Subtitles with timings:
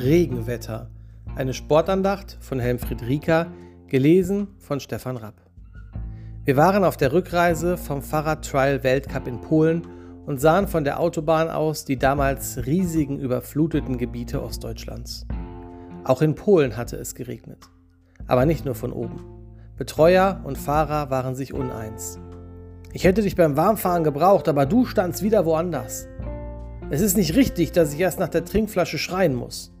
[0.00, 0.88] Regenwetter.
[1.36, 3.48] Eine Sportandacht von Helmfried Rieker,
[3.86, 5.34] gelesen von Stefan Rapp.
[6.44, 9.86] Wir waren auf der Rückreise vom Fahrradtrial Weltcup in Polen
[10.24, 15.26] und sahen von der Autobahn aus die damals riesigen überfluteten Gebiete Ostdeutschlands.
[16.04, 17.68] Auch in Polen hatte es geregnet.
[18.26, 19.22] Aber nicht nur von oben.
[19.76, 22.18] Betreuer und Fahrer waren sich uneins.
[22.94, 26.08] Ich hätte dich beim Warmfahren gebraucht, aber du standst wieder woanders.
[26.88, 29.74] Es ist nicht richtig, dass ich erst nach der Trinkflasche schreien muss.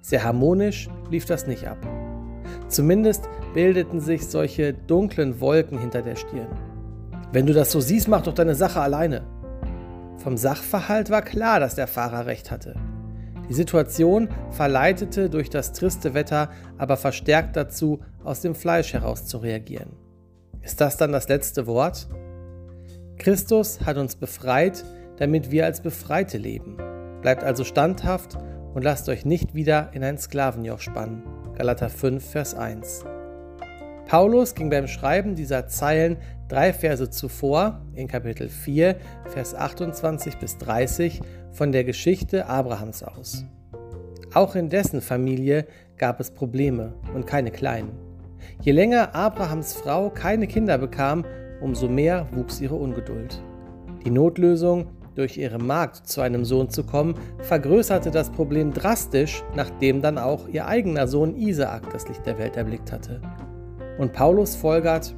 [0.00, 1.78] Sehr harmonisch lief das nicht ab.
[2.68, 6.48] Zumindest bildeten sich solche dunklen Wolken hinter der Stirn.
[7.32, 9.22] Wenn du das so siehst, mach doch deine Sache alleine.
[10.16, 12.74] Vom Sachverhalt war klar, dass der Fahrer recht hatte.
[13.48, 19.38] Die Situation verleitete durch das triste Wetter aber verstärkt dazu, aus dem Fleisch heraus zu
[19.38, 19.90] reagieren.
[20.62, 22.08] Ist das dann das letzte Wort?
[23.18, 24.84] Christus hat uns befreit,
[25.16, 26.76] damit wir als Befreite leben.
[27.22, 28.38] Bleibt also standhaft
[28.74, 31.22] und lasst euch nicht wieder in ein Sklavenjoch spannen.
[31.56, 33.04] Galater 5, Vers 1.
[34.06, 36.16] Paulus ging beim Schreiben dieser Zeilen
[36.48, 38.96] drei Verse zuvor, in Kapitel 4,
[39.26, 41.20] Vers 28 bis 30,
[41.52, 43.44] von der Geschichte Abrahams aus.
[44.34, 47.92] Auch in dessen Familie gab es Probleme und keine kleinen.
[48.62, 51.24] Je länger Abrahams Frau keine Kinder bekam,
[51.60, 53.42] umso mehr wuchs ihre Ungeduld.
[54.04, 54.88] Die Notlösung
[55.20, 60.48] durch ihre Magd zu einem Sohn zu kommen, vergrößerte das Problem drastisch, nachdem dann auch
[60.48, 63.20] ihr eigener Sohn Isaak das Licht der Welt erblickt hatte.
[63.98, 65.14] Und Paulus folgert,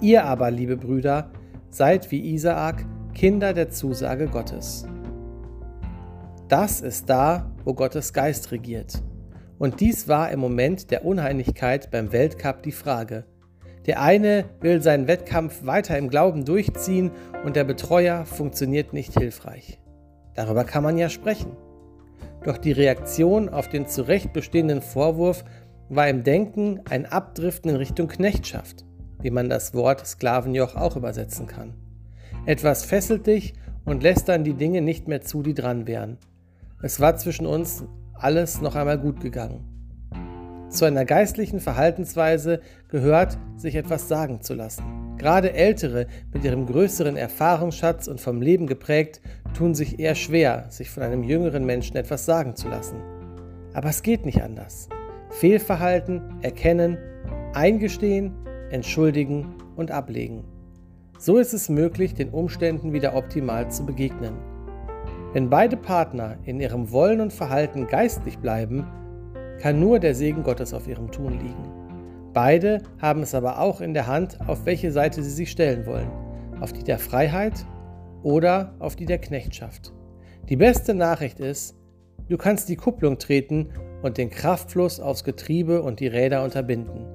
[0.00, 1.30] ihr aber, liebe Brüder,
[1.70, 4.86] seid wie Isaak Kinder der Zusage Gottes.
[6.48, 9.02] Das ist da, wo Gottes Geist regiert.
[9.58, 13.24] Und dies war im Moment der Uneinigkeit beim Weltcup die Frage,
[13.86, 17.12] der eine will seinen Wettkampf weiter im Glauben durchziehen
[17.44, 19.78] und der Betreuer funktioniert nicht hilfreich.
[20.34, 21.56] Darüber kann man ja sprechen.
[22.44, 25.44] Doch die Reaktion auf den zu Recht bestehenden Vorwurf
[25.88, 28.84] war im Denken ein Abdriften in Richtung Knechtschaft,
[29.20, 31.74] wie man das Wort Sklavenjoch auch übersetzen kann.
[32.44, 33.54] Etwas fesselt dich
[33.84, 36.18] und lässt dann die Dinge nicht mehr zu, die dran wären.
[36.82, 39.75] Es war zwischen uns alles noch einmal gut gegangen.
[40.68, 45.14] Zu einer geistlichen Verhaltensweise gehört, sich etwas sagen zu lassen.
[45.16, 49.20] Gerade Ältere mit ihrem größeren Erfahrungsschatz und vom Leben geprägt,
[49.54, 52.96] tun sich eher schwer, sich von einem jüngeren Menschen etwas sagen zu lassen.
[53.72, 54.88] Aber es geht nicht anders.
[55.30, 56.98] Fehlverhalten erkennen,
[57.54, 58.34] eingestehen,
[58.70, 60.44] entschuldigen und ablegen.
[61.18, 64.34] So ist es möglich, den Umständen wieder optimal zu begegnen.
[65.32, 68.86] Wenn beide Partner in ihrem Wollen und Verhalten geistlich bleiben,
[69.60, 71.72] kann nur der Segen Gottes auf ihrem Tun liegen.
[72.32, 76.10] Beide haben es aber auch in der Hand, auf welche Seite sie sich stellen wollen.
[76.60, 77.64] Auf die der Freiheit
[78.22, 79.92] oder auf die der Knechtschaft.
[80.48, 81.74] Die beste Nachricht ist,
[82.28, 83.70] du kannst die Kupplung treten
[84.02, 87.06] und den Kraftfluss aufs Getriebe und die Räder unterbinden.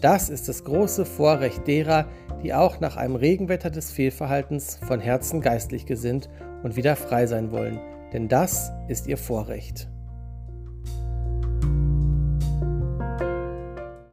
[0.00, 2.06] Das ist das große Vorrecht derer,
[2.42, 6.28] die auch nach einem Regenwetter des Fehlverhaltens von Herzen geistlich gesinnt
[6.62, 7.80] und wieder frei sein wollen,
[8.12, 9.88] denn das ist ihr Vorrecht.